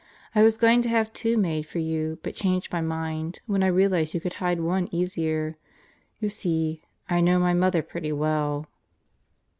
[0.33, 3.67] I was going to have two made for you but changed my mind when I
[3.67, 5.57] realized you could hide one easier.
[6.19, 8.65] You see, I know my mother pretty well.